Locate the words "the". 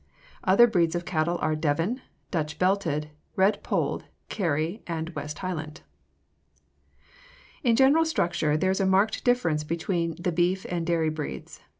10.15-10.31